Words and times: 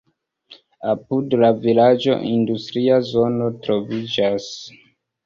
Apud 0.93 1.35
la 1.43 1.49
vilaĝo 1.65 2.15
industria 2.29 2.97
zono 3.11 3.51
troviĝas. 3.67 4.49